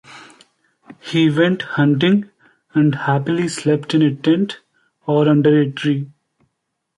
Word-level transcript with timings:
He 0.99 1.29
went 1.29 1.61
hunting 1.61 2.31
and 2.73 2.95
happily 2.95 3.47
slept 3.47 3.93
in 3.93 4.01
a 4.01 4.11
tent 4.15 4.59
or 5.05 5.29
under 5.29 5.55
a 5.61 5.69
tree. 5.69 6.07